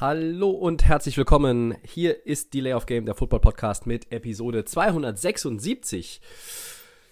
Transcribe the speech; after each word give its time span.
Hallo 0.00 0.48
und 0.48 0.84
herzlich 0.88 1.18
willkommen. 1.18 1.76
Hier 1.84 2.24
ist 2.24 2.54
Delay 2.54 2.72
of 2.72 2.86
Game, 2.86 3.04
der 3.04 3.14
Football 3.14 3.40
Podcast 3.40 3.86
mit 3.86 4.10
Episode 4.10 4.64
276. 4.64 6.22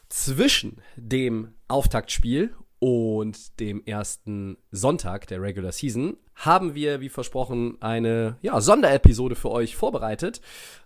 Zwischen 0.09 0.80
dem 0.97 1.52
Auftaktspiel 1.69 2.55
und 2.80 3.59
dem 3.59 3.82
ersten 3.84 4.56
Sonntag 4.70 5.27
der 5.27 5.42
Regular 5.42 5.73
Season 5.73 6.16
haben 6.36 6.77
wir, 6.77 7.00
wie 7.00 7.09
versprochen, 7.09 7.77
eine 7.80 8.36
ja, 8.42 8.60
Sonderepisode 8.60 9.34
für 9.34 9.50
euch 9.50 9.74
vorbereitet. 9.74 10.41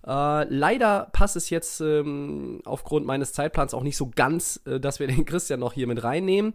Äh, 0.06 0.45
leider 0.45 1.10
passt 1.12 1.36
es 1.36 1.50
jetzt 1.50 1.83
ähm, 1.83 2.62
aufgrund 2.64 3.05
meines 3.05 3.34
Zeitplans 3.34 3.74
auch 3.74 3.83
nicht 3.83 3.98
so 3.98 4.10
ganz, 4.14 4.62
äh, 4.64 4.80
dass 4.80 5.00
wir 5.00 5.06
den 5.06 5.27
Christian 5.27 5.60
noch 5.60 5.74
hier 5.74 5.86
mit 5.86 6.02
reinnehmen, 6.02 6.55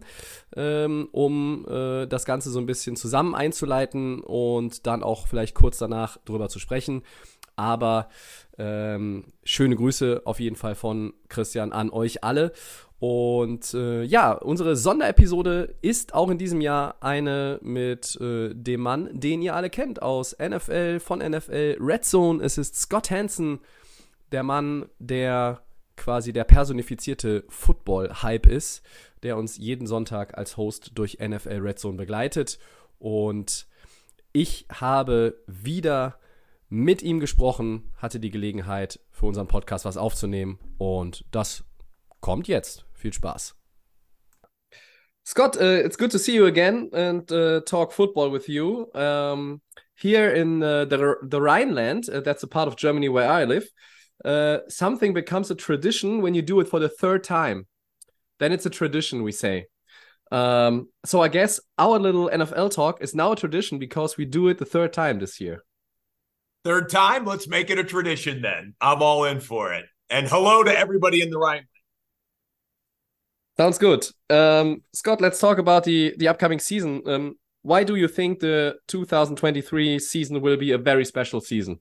ähm, 0.56 1.08
um 1.12 1.64
äh, 1.68 2.06
das 2.06 2.24
Ganze 2.24 2.50
so 2.50 2.58
ein 2.58 2.66
bisschen 2.66 2.96
zusammen 2.96 3.36
einzuleiten 3.36 4.20
und 4.20 4.88
dann 4.88 5.04
auch 5.04 5.28
vielleicht 5.28 5.54
kurz 5.54 5.78
danach 5.78 6.18
drüber 6.24 6.48
zu 6.48 6.58
sprechen. 6.58 7.02
Aber 7.54 8.08
ähm, 8.56 9.24
schöne 9.44 9.76
Grüße 9.76 10.22
auf 10.24 10.40
jeden 10.40 10.56
Fall 10.56 10.74
von 10.74 11.12
Christian 11.28 11.72
an 11.72 11.90
euch 11.90 12.24
alle. 12.24 12.52
Und 13.00 13.74
äh, 13.74 14.02
ja, 14.02 14.32
unsere 14.32 14.74
Sonderepisode 14.74 15.76
ist 15.82 16.14
auch 16.14 16.30
in 16.30 16.38
diesem 16.38 16.60
Jahr 16.60 16.96
eine 17.00 17.60
mit 17.62 18.20
äh, 18.20 18.52
dem 18.52 18.80
Mann, 18.80 19.08
den 19.12 19.40
ihr 19.40 19.54
alle 19.54 19.70
kennt 19.70 20.02
aus 20.02 20.36
NFL, 20.36 20.98
von 20.98 21.20
NFL, 21.20 21.76
Red 21.80 22.04
Zone. 22.04 22.42
Es 22.42 22.58
ist 22.58 22.76
Scott 22.76 23.10
Hansen, 23.10 23.60
der 24.32 24.42
Mann, 24.42 24.86
der 24.98 25.62
quasi 25.96 26.32
der 26.32 26.44
personifizierte 26.44 27.44
Football-Hype 27.48 28.46
ist, 28.46 28.82
der 29.22 29.36
uns 29.36 29.58
jeden 29.58 29.86
Sonntag 29.86 30.36
als 30.36 30.56
Host 30.56 30.92
durch 30.94 31.18
NFL 31.20 31.60
Red 31.60 31.78
Zone 31.78 31.96
begleitet. 31.96 32.58
Und 32.98 33.66
ich 34.32 34.66
habe 34.72 35.36
wieder 35.46 36.18
mit 36.68 37.02
ihm 37.02 37.20
gesprochen, 37.20 37.92
hatte 37.96 38.18
die 38.18 38.30
Gelegenheit, 38.30 39.00
für 39.10 39.26
unseren 39.26 39.48
Podcast 39.48 39.84
was 39.84 39.96
aufzunehmen. 39.96 40.58
Und 40.78 41.24
das 41.30 41.64
kommt 42.20 42.48
jetzt. 42.48 42.87
Viel 42.98 43.12
Spaß. 43.12 43.52
Scott, 45.24 45.56
uh, 45.60 45.64
it's 45.84 45.96
good 45.96 46.10
to 46.10 46.18
see 46.18 46.32
you 46.32 46.46
again 46.46 46.88
and 46.92 47.30
uh, 47.30 47.60
talk 47.60 47.92
football 47.92 48.30
with 48.30 48.48
you. 48.48 48.90
Um, 48.94 49.60
here 49.94 50.30
in 50.30 50.62
uh, 50.62 50.86
the, 50.86 51.16
the 51.22 51.40
Rhineland, 51.40 52.08
uh, 52.08 52.20
that's 52.20 52.44
a 52.44 52.46
part 52.46 52.66
of 52.66 52.76
Germany 52.76 53.08
where 53.08 53.30
I 53.30 53.44
live, 53.44 53.68
uh, 54.24 54.58
something 54.68 55.12
becomes 55.12 55.50
a 55.50 55.54
tradition 55.54 56.22
when 56.22 56.34
you 56.34 56.42
do 56.42 56.60
it 56.60 56.68
for 56.68 56.80
the 56.80 56.88
third 56.88 57.24
time. 57.24 57.66
Then 58.38 58.52
it's 58.52 58.66
a 58.66 58.70
tradition, 58.70 59.22
we 59.22 59.32
say. 59.32 59.66
Um, 60.30 60.88
so 61.04 61.20
I 61.20 61.28
guess 61.28 61.60
our 61.78 61.98
little 61.98 62.30
NFL 62.32 62.74
talk 62.74 63.02
is 63.02 63.14
now 63.14 63.32
a 63.32 63.36
tradition 63.36 63.78
because 63.78 64.16
we 64.16 64.24
do 64.24 64.48
it 64.48 64.58
the 64.58 64.64
third 64.64 64.92
time 64.92 65.18
this 65.18 65.40
year. 65.40 65.62
Third 66.64 66.90
time, 66.90 67.24
let's 67.24 67.48
make 67.48 67.70
it 67.70 67.78
a 67.78 67.84
tradition 67.84 68.42
then. 68.42 68.74
I'm 68.80 69.02
all 69.02 69.24
in 69.24 69.40
for 69.40 69.72
it. 69.72 69.86
And 70.10 70.26
hello 70.26 70.62
to 70.64 70.76
everybody 70.76 71.22
in 71.22 71.30
the 71.30 71.38
Rhine. 71.38 71.66
Sounds 73.58 73.78
good. 73.78 74.06
Um, 74.30 74.82
Scott, 74.92 75.20
let's 75.20 75.40
talk 75.40 75.58
about 75.58 75.82
the 75.84 76.14
the 76.16 76.28
upcoming 76.28 76.60
season. 76.60 77.02
Um, 77.06 77.34
why 77.62 77.82
do 77.82 77.96
you 77.96 78.06
think 78.06 78.38
the 78.38 78.76
2023 78.86 79.98
season 79.98 80.40
will 80.40 80.56
be 80.56 80.70
a 80.70 80.78
very 80.78 81.04
special 81.04 81.40
season? 81.40 81.80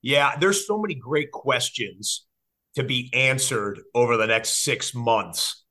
Yeah, 0.00 0.36
there's 0.38 0.66
so 0.66 0.78
many 0.78 0.94
great 0.94 1.30
questions 1.30 2.26
to 2.74 2.82
be 2.82 3.10
answered 3.12 3.80
over 3.94 4.16
the 4.16 4.26
next 4.26 4.64
six 4.64 4.94
months. 4.94 5.64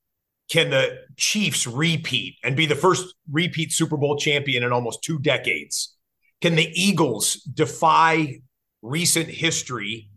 Can 0.50 0.70
the 0.70 1.00
Chiefs 1.18 1.66
repeat 1.66 2.36
and 2.44 2.56
be 2.56 2.68
the 2.68 2.76
first 2.76 3.16
repeat 3.32 3.72
Super 3.72 3.98
Bowl 3.98 4.18
champion 4.18 4.64
in 4.64 4.72
almost 4.72 5.04
two 5.04 5.18
decades? 5.18 5.96
Can 6.42 6.56
the 6.56 6.70
Eagles 6.74 7.36
defy 7.54 8.42
recent 8.84 9.30
history 9.30 10.10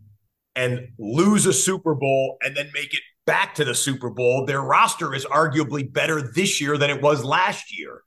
and 0.55 0.89
lose 0.99 1.47
a 1.47 1.53
Super 1.53 1.95
Bowl 1.95 2.37
and 2.41 2.55
then 2.55 2.69
make 2.73 2.93
it 2.93 3.01
back 3.27 3.53
to 3.55 3.65
the 3.65 3.75
Super 3.75 4.09
Bowl? 4.09 4.45
Their 4.45 4.61
roster 4.61 5.13
is 5.13 5.25
arguably 5.25 5.91
better 5.91 6.31
this 6.33 6.59
year 6.59 6.77
than 6.77 6.89
it 6.89 7.03
was 7.03 7.23
last 7.23 7.77
year. 7.77 8.01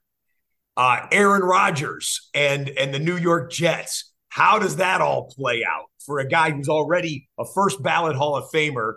Uh, 0.75 1.07
Aaron 1.11 1.43
Rodgers 1.43 2.29
and 2.33 2.67
and 2.69 2.93
the 2.93 2.99
New 2.99 3.15
York 3.15 3.51
Jets. 3.51 4.11
How 4.27 4.59
does 4.59 4.77
that 4.77 4.99
all 4.99 5.31
play 5.33 5.63
out 5.63 5.85
for 6.05 6.19
a 6.19 6.27
guy 6.27 6.51
who's 6.51 6.69
already 6.69 7.29
a 7.39 7.45
first 7.45 7.81
ballot 7.81 8.17
Hall 8.17 8.35
of 8.35 8.49
Famer? 8.51 8.95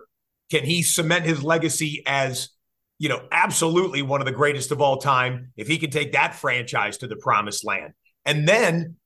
Can 0.51 0.65
he 0.65 0.83
cement 0.83 1.25
his 1.25 1.45
legacy 1.45 2.03
as 2.07 2.49
you 2.99 3.09
know 3.09 3.23
absolutely 3.31 4.03
one 4.03 4.21
of 4.21 4.27
the 4.27 4.33
greatest 4.33 4.73
of 4.73 4.81
all 4.81 4.97
time 4.97 5.53
if 5.57 5.69
he 5.69 5.79
can 5.79 5.91
take 5.91 6.13
that 6.13 6.35
franchise 6.35 6.99
to 6.99 7.07
the 7.07 7.17
promised 7.17 7.65
land? 7.65 7.93
And 8.25 8.49
then 8.49 8.97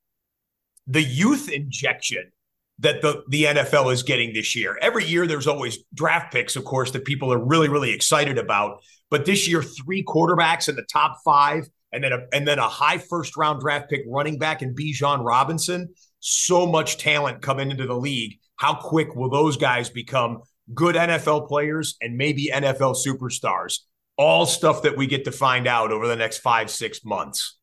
the 0.87 1.03
youth 1.03 1.49
injection 1.51 2.31
that 2.79 3.01
the, 3.01 3.23
the 3.27 3.43
NFL 3.43 3.91
is 3.93 4.03
getting 4.03 4.33
this 4.33 4.55
year. 4.55 4.77
Every 4.81 5.05
year, 5.05 5.27
there's 5.27 5.47
always 5.47 5.79
draft 5.93 6.31
picks, 6.31 6.55
of 6.55 6.63
course, 6.63 6.91
that 6.91 7.05
people 7.05 7.31
are 7.31 7.43
really, 7.43 7.67
really 7.67 7.91
excited 7.91 8.37
about. 8.37 8.81
But 9.09 9.25
this 9.25 9.47
year, 9.47 9.61
three 9.61 10.03
quarterbacks 10.03 10.69
in 10.69 10.75
the 10.75 10.85
top 10.91 11.17
five, 11.25 11.67
and 11.91 12.03
then 12.03 12.13
a, 12.13 12.19
and 12.31 12.47
then 12.47 12.59
a 12.59 12.67
high 12.67 12.99
first 12.99 13.35
round 13.35 13.61
draft 13.61 13.89
pick 13.89 14.01
running 14.07 14.37
back 14.37 14.61
in 14.61 14.75
Bijan 14.75 15.25
Robinson. 15.25 15.93
So 16.19 16.65
much 16.65 16.97
talent 16.97 17.41
coming 17.41 17.71
into 17.71 17.85
the 17.85 17.95
league. 17.95 18.39
How 18.55 18.75
quick 18.75 19.15
will 19.15 19.29
those 19.29 19.57
guys 19.57 19.89
become 19.89 20.43
good 20.73 20.95
NFL 20.95 21.47
players 21.47 21.95
and 22.01 22.17
maybe 22.17 22.51
NFL 22.53 22.95
superstars? 23.05 23.79
All 24.17 24.45
stuff 24.45 24.83
that 24.83 24.97
we 24.97 25.07
get 25.07 25.25
to 25.25 25.31
find 25.31 25.65
out 25.65 25.91
over 25.91 26.07
the 26.07 26.15
next 26.15 26.39
five, 26.39 26.69
six 26.69 27.03
months. 27.03 27.57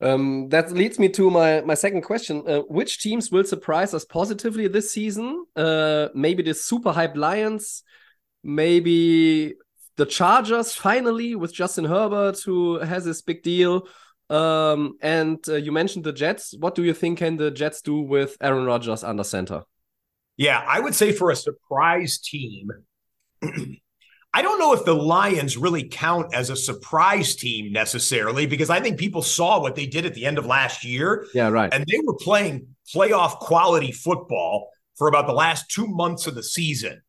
Um, 0.00 0.48
that 0.48 0.72
leads 0.72 0.98
me 0.98 1.08
to 1.10 1.30
my 1.30 1.60
my 1.60 1.74
second 1.74 2.02
question. 2.02 2.42
Uh, 2.46 2.60
which 2.60 3.02
teams 3.02 3.30
will 3.30 3.44
surprise 3.44 3.92
us 3.92 4.04
positively 4.04 4.66
this 4.66 4.90
season? 4.90 5.44
Uh, 5.54 6.08
maybe 6.14 6.42
the 6.42 6.54
super 6.54 6.92
hype 6.92 7.16
Lions, 7.16 7.82
maybe 8.42 9.54
the 9.96 10.06
Chargers 10.06 10.72
finally 10.72 11.34
with 11.34 11.52
Justin 11.52 11.84
Herbert, 11.84 12.40
who 12.40 12.78
has 12.78 13.04
this 13.04 13.20
big 13.20 13.42
deal. 13.42 13.86
Um, 14.30 14.96
and 15.02 15.38
uh, 15.48 15.56
you 15.56 15.72
mentioned 15.72 16.04
the 16.04 16.12
Jets. 16.12 16.54
What 16.58 16.74
do 16.74 16.84
you 16.84 16.94
think 16.94 17.18
can 17.18 17.36
the 17.36 17.50
Jets 17.50 17.82
do 17.82 18.00
with 18.00 18.36
Aaron 18.40 18.64
Rodgers 18.64 19.04
under 19.04 19.24
center? 19.24 19.64
Yeah, 20.36 20.64
I 20.66 20.80
would 20.80 20.94
say 20.94 21.12
for 21.12 21.30
a 21.30 21.36
surprise 21.36 22.18
team, 22.18 22.70
I 24.32 24.42
don't 24.42 24.60
know 24.60 24.72
if 24.72 24.84
the 24.84 24.94
Lions 24.94 25.56
really 25.56 25.88
count 25.88 26.34
as 26.34 26.50
a 26.50 26.56
surprise 26.56 27.34
team 27.34 27.72
necessarily 27.72 28.46
because 28.46 28.70
I 28.70 28.80
think 28.80 28.98
people 28.98 29.22
saw 29.22 29.60
what 29.60 29.74
they 29.74 29.86
did 29.86 30.06
at 30.06 30.14
the 30.14 30.24
end 30.24 30.38
of 30.38 30.46
last 30.46 30.84
year. 30.84 31.26
Yeah, 31.34 31.48
right. 31.48 31.72
And 31.72 31.84
they 31.86 31.98
were 32.04 32.16
playing 32.16 32.68
playoff 32.94 33.38
quality 33.40 33.90
football 33.90 34.70
for 34.96 35.08
about 35.08 35.26
the 35.26 35.32
last 35.32 35.68
two 35.70 35.88
months 35.88 36.28
of 36.28 36.36
the 36.36 36.42
season. 36.44 37.02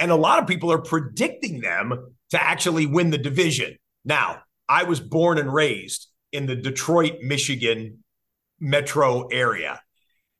And 0.00 0.10
a 0.10 0.16
lot 0.16 0.40
of 0.40 0.48
people 0.48 0.72
are 0.72 0.80
predicting 0.80 1.60
them 1.60 2.14
to 2.30 2.42
actually 2.42 2.86
win 2.86 3.10
the 3.10 3.18
division. 3.18 3.76
Now, 4.04 4.42
I 4.68 4.84
was 4.84 4.98
born 4.98 5.38
and 5.38 5.52
raised 5.52 6.08
in 6.32 6.46
the 6.46 6.56
Detroit, 6.56 7.18
Michigan 7.20 8.02
metro 8.58 9.28
area. 9.28 9.80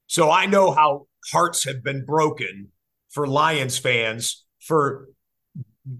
So 0.07 0.29
I 0.29 0.45
know 0.47 0.71
how 0.71 1.07
hearts 1.31 1.63
have 1.63 1.83
been 1.83 2.05
broken 2.05 2.71
for 3.09 3.27
Lions 3.27 3.77
fans 3.77 4.45
for 4.59 5.07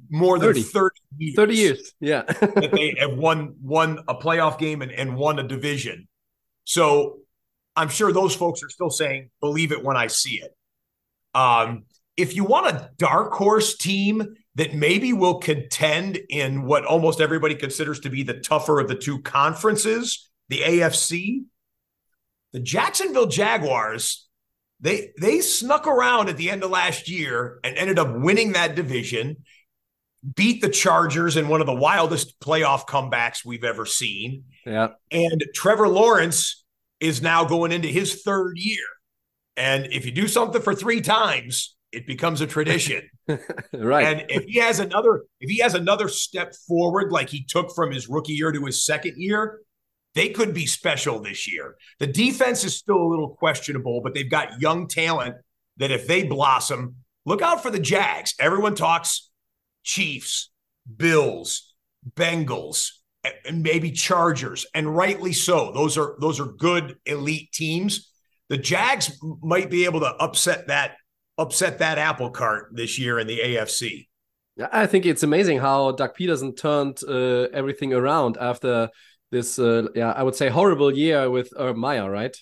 more 0.10 0.40
than 0.40 0.54
30. 0.54 0.62
30, 0.64 1.00
years. 1.18 1.36
30 1.36 1.56
years. 1.56 1.94
Yeah. 2.00 2.22
that 2.28 2.72
they 2.72 2.96
have 3.00 3.18
won 3.18 3.56
won 3.62 4.00
a 4.08 4.16
playoff 4.16 4.58
game 4.58 4.82
and, 4.82 4.92
and 4.92 5.16
won 5.16 5.40
a 5.40 5.48
division. 5.48 6.08
So 6.64 7.20
I'm 7.76 7.90
sure 7.90 8.12
those 8.12 8.36
folks 8.36 8.64
are 8.64 8.70
still 8.70 8.90
saying, 8.90 9.30
believe 9.42 9.72
it 9.72 9.84
when 9.84 9.98
I 9.98 10.08
see 10.08 10.42
it. 10.42 10.56
Um, 11.34 11.84
if 12.18 12.36
you 12.36 12.46
want 12.46 12.68
a 12.68 12.90
dark 12.98 13.34
horse 13.34 13.78
team 13.78 14.36
that 14.56 14.74
maybe 14.74 15.12
will 15.12 15.40
contend 15.40 16.18
in 16.30 16.64
what 16.64 16.86
almost 16.86 17.20
everybody 17.20 17.56
considers 17.56 18.00
to 18.02 18.10
be 18.10 18.24
the 18.24 18.40
tougher 18.40 18.80
of 18.80 18.88
the 18.88 18.96
two 18.96 19.22
conferences, 19.22 20.30
the 20.48 20.62
AFC, 20.62 21.44
the 22.54 22.62
Jacksonville 22.62 23.26
Jaguars, 23.26 24.28
they 24.80 25.12
they 25.20 25.42
snuck 25.42 25.88
around 25.88 26.30
at 26.30 26.38
the 26.38 26.50
end 26.50 26.64
of 26.64 26.70
last 26.70 27.10
year 27.10 27.60
and 27.64 27.78
ended 27.78 28.00
up 28.00 28.14
winning 28.16 28.54
that 28.54 28.76
division, 28.76 29.38
beat 30.34 30.62
the 30.62 30.70
Chargers 30.70 31.38
in 31.38 31.48
one 31.48 31.62
of 31.62 31.68
the 31.68 31.76
wildest 31.76 32.40
playoff 32.40 32.88
comebacks 32.88 33.46
we've 33.46 33.64
ever 33.64 33.86
seen. 33.86 34.46
yeah. 34.66 34.90
And 35.12 35.44
Trevor 35.54 35.88
Lawrence 35.88 36.64
is 37.00 37.22
now 37.22 37.44
going 37.46 37.72
into 37.72 37.88
his 37.88 38.24
third 38.24 38.58
year. 38.58 38.86
And 39.58 39.88
if 39.92 40.06
you 40.06 40.12
do 40.12 40.28
something 40.28 40.62
for 40.62 40.74
three 40.74 41.02
times, 41.02 41.76
it 41.92 42.08
becomes 42.08 42.42
a 42.42 42.48
tradition. 42.48 43.10
right. 43.74 44.06
And 44.06 44.26
if 44.30 44.46
he 44.46 44.60
has 44.60 44.80
another, 44.80 45.24
if 45.40 45.50
he 45.50 45.60
has 45.60 45.76
another 45.76 46.10
step 46.10 46.54
forward, 46.68 47.12
like 47.12 47.30
he 47.30 47.44
took 47.44 47.74
from 47.74 47.92
his 47.92 48.10
rookie 48.10 48.34
year 48.34 48.52
to 48.52 48.66
his 48.66 48.86
second 48.86 49.16
year, 49.18 49.62
they 50.14 50.30
could 50.30 50.54
be 50.54 50.66
special 50.66 51.22
this 51.22 51.52
year. 51.52 51.76
The 52.00 52.08
defense 52.08 52.64
is 52.64 52.76
still 52.76 53.02
a 53.02 53.08
little 53.08 53.30
questionable, 53.30 54.02
but 54.02 54.14
they've 54.14 54.30
got 54.30 54.62
young 54.62 54.88
talent 54.88 55.36
that 55.78 55.92
if 55.92 56.08
they 56.08 56.24
blossom, 56.24 56.96
look 57.26 57.42
out 57.42 57.62
for 57.62 57.70
the 57.70 57.80
Jags. 57.80 58.34
Everyone 58.40 58.76
talks 58.76 59.30
Chiefs, 59.86 60.52
Bills, 60.98 61.74
Bengals, 62.16 62.90
and 63.46 63.64
maybe 63.64 63.92
Chargers, 63.92 64.66
and 64.76 64.96
rightly 64.96 65.32
so. 65.32 65.72
Those 65.72 65.98
are 65.98 66.16
those 66.20 66.40
are 66.40 66.46
good 66.46 66.98
elite 67.06 67.52
teams. 67.54 68.12
The 68.50 68.58
Jags 68.58 69.18
might 69.42 69.70
be 69.70 69.86
able 69.86 70.02
to 70.02 70.08
upset 70.08 70.68
that 70.68 70.98
upset 71.38 71.80
that 71.80 71.98
apple 71.98 72.30
cart 72.30 72.70
this 72.74 73.00
year 73.00 73.20
in 73.20 73.28
the 73.28 73.40
AFC. 73.40 74.08
I 74.72 74.88
think 74.88 75.06
it's 75.06 75.24
amazing 75.24 75.60
how 75.60 75.92
Doug 75.92 76.16
Pederson 76.16 76.56
turned 76.56 77.00
uh, 77.08 77.50
everything 77.54 77.94
around 77.94 78.38
after 78.40 78.90
this, 79.32 79.60
uh, 79.60 79.88
yeah, 79.96 80.12
I 80.12 80.24
would 80.24 80.36
say 80.36 80.48
horrible 80.48 80.96
year 80.96 81.30
with 81.30 81.52
uh, 81.58 81.74
Meyer, 81.74 82.10
right? 82.10 82.36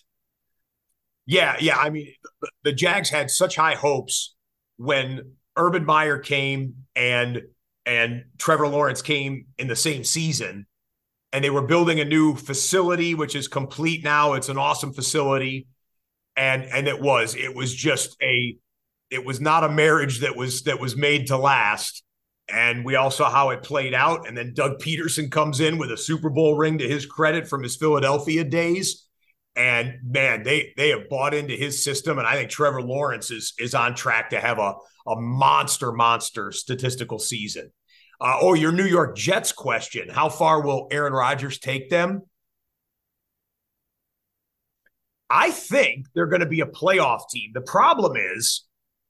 Yeah, 1.25 1.56
yeah. 1.60 1.78
I 1.78 1.89
mean, 1.89 2.13
the, 2.42 2.50
the 2.66 2.74
Jags 2.74 3.10
had 3.10 3.31
such 3.31 3.56
high 3.56 3.74
hopes 3.74 4.36
when 4.78 5.34
Urban 5.55 5.85
Meyer 5.85 6.17
came 6.17 6.75
and 6.95 7.41
and 7.85 8.23
Trevor 8.38 8.67
Lawrence 8.67 9.01
came 9.01 9.47
in 9.57 9.67
the 9.67 9.75
same 9.75 10.03
season, 10.03 10.65
and 11.31 11.44
they 11.44 11.50
were 11.50 11.61
building 11.61 12.00
a 12.00 12.05
new 12.05 12.35
facility, 12.35 13.13
which 13.13 13.35
is 13.35 13.47
complete 13.47 14.03
now. 14.03 14.33
It's 14.33 14.50
an 14.50 14.57
awesome 14.57 14.94
facility, 14.94 15.67
and 16.35 16.63
and 16.63 16.88
it 16.88 17.01
was 17.01 17.35
it 17.35 17.53
was 17.53 17.73
just 17.73 18.15
a 18.21 18.57
it 19.09 19.23
was 19.23 19.39
not 19.39 19.63
a 19.63 19.69
marriage 19.69 20.19
that 20.21 20.35
was 20.35 20.63
that 20.63 20.79
was 20.79 20.95
made 20.95 21.27
to 21.27 21.38
last. 21.38 22.03
And 22.50 22.83
we 22.83 22.95
all 22.95 23.11
saw 23.11 23.29
how 23.29 23.51
it 23.51 23.63
played 23.63 23.94
out. 23.94 24.27
And 24.27 24.35
then 24.35 24.53
Doug 24.53 24.79
Pederson 24.79 25.31
comes 25.31 25.61
in 25.61 25.77
with 25.77 25.91
a 25.91 25.97
Super 25.97 26.29
Bowl 26.29 26.57
ring 26.57 26.77
to 26.79 26.88
his 26.88 27.05
credit 27.05 27.47
from 27.47 27.63
his 27.63 27.77
Philadelphia 27.77 28.44
days. 28.44 29.07
And 29.55 30.00
man, 30.03 30.44
they 30.44 30.73
they 30.77 30.89
have 30.89 31.09
bought 31.09 31.33
into 31.33 31.53
his 31.53 31.83
system. 31.83 32.17
And 32.17 32.27
I 32.27 32.35
think 32.35 32.50
Trevor 32.50 32.81
Lawrence 32.81 33.29
is 33.31 33.53
is 33.59 33.75
on 33.75 33.95
track 33.95 34.31
to 34.31 34.39
have 34.39 34.59
a, 34.59 34.75
a 35.07 35.15
monster, 35.15 35.91
monster 35.91 36.51
statistical 36.51 37.19
season. 37.19 37.71
Uh, 38.19 38.38
oh, 38.41 38.53
your 38.53 38.71
New 38.71 38.85
York 38.85 39.15
Jets 39.15 39.51
question. 39.51 40.09
How 40.09 40.29
far 40.29 40.61
will 40.61 40.88
Aaron 40.91 41.13
Rodgers 41.13 41.59
take 41.59 41.89
them? 41.89 42.21
I 45.29 45.51
think 45.51 46.07
they're 46.13 46.27
going 46.27 46.41
to 46.41 46.47
be 46.47 46.61
a 46.61 46.65
playoff 46.65 47.29
team. 47.29 47.51
The 47.53 47.61
problem 47.61 48.13
is 48.15 48.65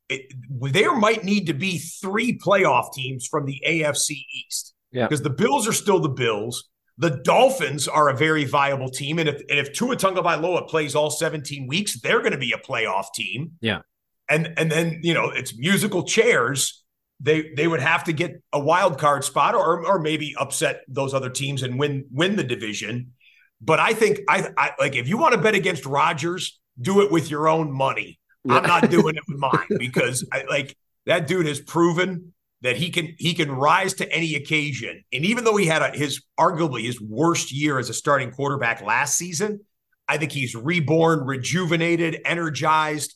it, 0.10 0.34
there 0.50 0.96
might 0.96 1.24
need 1.24 1.48
to 1.48 1.54
be 1.54 1.78
three 1.78 2.38
playoff 2.38 2.94
teams 2.94 3.28
from 3.28 3.46
the 3.46 3.62
AFC 3.68 4.24
East. 4.34 4.74
Yeah. 4.92 5.08
Because 5.08 5.22
the 5.22 5.30
Bills 5.30 5.68
are 5.68 5.74
still 5.74 6.00
the 6.00 6.10
Bills. 6.10 6.70
The 6.98 7.22
Dolphins 7.24 7.88
are 7.88 8.10
a 8.10 8.16
very 8.16 8.46
viable 8.46 8.90
team. 8.90 9.20
And 9.20 9.28
if 9.28 9.42
and 9.50 9.60
if 9.60 9.74
Tua 9.74 9.96
Tagovailoa 9.96 10.68
plays 10.68 10.96
all 10.96 11.10
17 11.10 11.68
weeks, 11.68 12.00
they're 12.02 12.20
going 12.20 12.34
to 12.34 12.38
be 12.38 12.54
a 12.54 12.58
playoff 12.58 13.06
team. 13.14 13.54
Yeah. 13.62 13.82
And 14.30 14.54
and 14.58 14.72
then, 14.72 15.00
you 15.04 15.14
know, 15.14 15.30
it's 15.30 15.58
musical 15.58 16.04
chairs. 16.04 16.84
They 17.20 17.52
they 17.56 17.68
would 17.68 17.82
have 17.82 18.04
to 18.06 18.14
get 18.14 18.42
a 18.52 18.60
wild 18.60 19.00
card 19.00 19.24
spot 19.24 19.56
or 19.56 19.86
or 19.86 20.00
maybe 20.00 20.36
upset 20.38 20.82
those 20.88 21.14
other 21.14 21.30
teams 21.30 21.64
and 21.64 21.80
win 21.80 22.06
win 22.12 22.36
the 22.36 22.44
division. 22.44 23.14
But 23.60 23.80
I 23.80 23.94
think 23.94 24.20
I, 24.30 24.50
I 24.58 24.72
like 24.80 24.96
if 24.96 25.08
you 25.08 25.18
want 25.18 25.34
to 25.34 25.42
bet 25.42 25.56
against 25.56 25.86
Rodgers, 25.86 26.60
do 26.80 27.02
it 27.02 27.12
with 27.12 27.32
your 27.32 27.48
own 27.48 27.72
money 27.72 28.20
yeah. 28.46 28.58
I'm 28.58 28.64
not 28.64 28.90
doing 28.90 29.16
it 29.16 29.24
with 29.28 29.38
mine 29.40 29.78
because 29.78 30.28
I 30.32 30.44
like 30.50 30.78
that 31.06 31.28
dude 31.28 31.46
has 31.46 31.60
proven 31.60 32.33
that 32.64 32.78
he 32.78 32.90
can 32.90 33.14
he 33.18 33.34
can 33.34 33.52
rise 33.52 33.94
to 33.96 34.12
any 34.12 34.36
occasion. 34.36 35.04
And 35.14 35.26
even 35.26 35.44
though 35.44 35.56
he 35.56 35.66
had 35.66 35.82
a, 35.82 35.90
his 35.90 36.24
arguably 36.40 36.84
his 36.84 37.00
worst 37.00 37.52
year 37.52 37.78
as 37.78 37.90
a 37.90 37.94
starting 37.94 38.32
quarterback 38.32 38.82
last 38.82 39.18
season, 39.18 39.60
I 40.08 40.18
think 40.18 40.32
he's 40.32 40.56
reborn, 40.56 41.26
rejuvenated, 41.26 42.22
energized, 42.26 43.16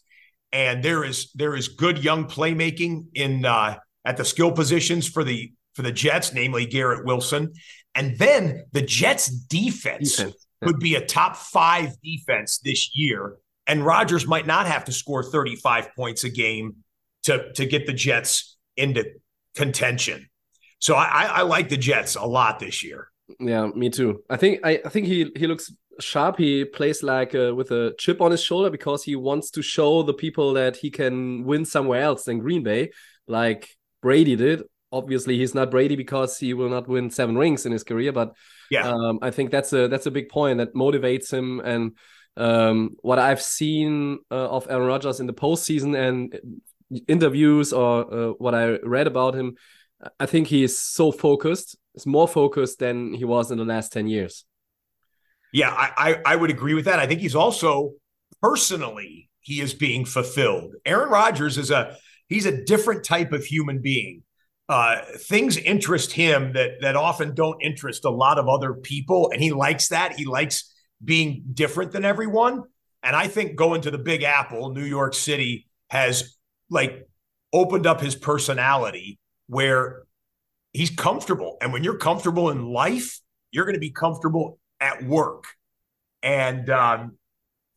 and 0.51 0.83
there 0.83 1.03
is 1.03 1.31
there 1.33 1.55
is 1.55 1.69
good 1.69 2.03
young 2.03 2.25
playmaking 2.25 3.07
in 3.15 3.45
uh, 3.45 3.77
at 4.05 4.17
the 4.17 4.25
skill 4.25 4.51
positions 4.51 5.07
for 5.07 5.23
the 5.23 5.51
for 5.73 5.81
the 5.81 5.91
Jets, 5.91 6.33
namely 6.33 6.65
Garrett 6.65 7.05
Wilson, 7.05 7.53
and 7.95 8.17
then 8.17 8.65
the 8.71 8.81
Jets 8.81 9.27
defense, 9.27 10.17
defense. 10.17 10.47
could 10.63 10.79
be 10.79 10.95
a 10.95 11.05
top 11.05 11.35
five 11.35 11.91
defense 12.03 12.59
this 12.59 12.95
year 12.95 13.37
and 13.67 13.85
Rodgers 13.85 14.25
might 14.25 14.47
not 14.47 14.65
have 14.65 14.85
to 14.85 14.91
score 14.91 15.21
35 15.21 15.93
points 15.95 16.23
a 16.23 16.29
game 16.29 16.77
to 17.23 17.51
to 17.53 17.65
get 17.65 17.85
the 17.85 17.93
Jets 17.93 18.57
into 18.77 19.05
contention. 19.57 20.29
So 20.79 20.95
I, 20.95 21.23
I 21.23 21.41
like 21.41 21.69
the 21.69 21.77
Jets 21.77 22.15
a 22.15 22.25
lot 22.25 22.59
this 22.59 22.83
year. 22.83 23.09
Yeah, 23.39 23.67
me 23.67 23.89
too. 23.89 24.23
I 24.29 24.37
think 24.37 24.61
I, 24.63 24.79
I 24.85 24.89
think 24.89 25.07
he 25.07 25.31
he 25.35 25.47
looks 25.47 25.71
sharp. 25.99 26.37
He 26.37 26.63
plays 26.63 27.03
like 27.03 27.35
uh, 27.35 27.53
with 27.53 27.71
a 27.71 27.93
chip 27.97 28.21
on 28.21 28.31
his 28.31 28.41
shoulder 28.41 28.69
because 28.69 29.03
he 29.03 29.15
wants 29.15 29.51
to 29.51 29.61
show 29.61 30.03
the 30.03 30.13
people 30.13 30.53
that 30.53 30.77
he 30.77 30.89
can 30.89 31.43
win 31.43 31.65
somewhere 31.65 32.03
else 32.03 32.23
than 32.23 32.39
Green 32.39 32.63
Bay, 32.63 32.91
like 33.27 33.67
Brady 34.01 34.35
did. 34.35 34.63
Obviously, 34.91 35.37
he's 35.37 35.53
not 35.53 35.71
Brady 35.71 35.97
because 35.97 36.37
he 36.37 36.53
will 36.53 36.69
not 36.69 36.87
win 36.87 37.09
seven 37.09 37.37
rings 37.37 37.65
in 37.65 37.73
his 37.73 37.83
career. 37.83 38.13
But 38.13 38.33
yeah, 38.71 38.87
um, 38.87 39.19
I 39.21 39.31
think 39.31 39.51
that's 39.51 39.73
a 39.73 39.87
that's 39.89 40.05
a 40.05 40.11
big 40.11 40.29
point 40.29 40.59
that 40.59 40.73
motivates 40.73 41.33
him 41.33 41.59
and 41.59 41.97
um, 42.37 42.95
what 43.01 43.17
I've 43.17 43.41
seen 43.41 44.19
uh, 44.29 44.49
of 44.49 44.67
Aaron 44.69 44.87
Rodgers 44.87 45.19
in 45.19 45.25
the 45.25 45.33
postseason 45.33 45.97
and 45.97 46.39
interviews 47.07 47.73
or 47.73 48.13
uh, 48.13 48.29
what 48.37 48.55
I 48.55 48.77
read 48.77 49.07
about 49.07 49.35
him, 49.35 49.55
I 50.19 50.25
think 50.25 50.47
he 50.47 50.63
is 50.63 50.77
so 50.77 51.11
focused. 51.11 51.75
He's 51.93 52.05
more 52.05 52.27
focused 52.27 52.79
than 52.79 53.13
he 53.13 53.25
was 53.25 53.51
in 53.51 53.57
the 53.57 53.65
last 53.65 53.91
10 53.91 54.07
years. 54.07 54.45
Yeah, 55.53 55.71
I, 55.71 55.91
I, 55.97 56.33
I 56.33 56.35
would 56.35 56.49
agree 56.49 56.73
with 56.73 56.85
that. 56.85 56.99
I 56.99 57.07
think 57.07 57.21
he's 57.21 57.35
also 57.35 57.93
personally 58.41 59.29
he 59.39 59.61
is 59.61 59.73
being 59.73 60.05
fulfilled. 60.05 60.75
Aaron 60.85 61.09
Rodgers 61.09 61.57
is 61.57 61.71
a 61.71 61.95
he's 62.27 62.45
a 62.45 62.63
different 62.65 63.05
type 63.05 63.31
of 63.31 63.45
human 63.45 63.81
being. 63.81 64.23
Uh, 64.69 64.99
things 65.15 65.55
interest 65.55 66.11
him 66.11 66.51
that 66.51 66.81
that 66.81 66.97
often 66.97 67.33
don't 67.33 67.61
interest 67.61 68.03
a 68.03 68.09
lot 68.09 68.37
of 68.37 68.49
other 68.49 68.73
people, 68.73 69.29
and 69.31 69.41
he 69.41 69.51
likes 69.51 69.87
that. 69.87 70.13
He 70.17 70.25
likes 70.25 70.73
being 71.03 71.43
different 71.53 71.93
than 71.93 72.03
everyone. 72.03 72.63
And 73.01 73.15
I 73.15 73.27
think 73.27 73.55
going 73.55 73.81
to 73.81 73.91
the 73.91 73.97
Big 73.97 74.23
Apple, 74.23 74.71
New 74.71 74.83
York 74.83 75.13
City, 75.13 75.67
has 75.89 76.36
like 76.69 77.07
opened 77.53 77.87
up 77.87 78.01
his 78.01 78.15
personality 78.15 79.19
where 79.47 80.03
he's 80.73 80.89
comfortable. 80.89 81.57
And 81.61 81.73
when 81.73 81.83
you're 81.83 81.97
comfortable 81.97 82.49
in 82.49 82.65
life, 82.65 83.19
you're 83.51 83.65
going 83.65 83.75
to 83.75 83.79
be 83.79 83.91
comfortable 83.91 84.59
at 84.79 85.03
work. 85.03 85.45
And 86.21 86.69
um, 86.69 87.17